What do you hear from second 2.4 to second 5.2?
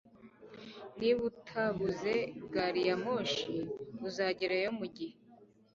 gari ya moshi, uzagerayo mugihe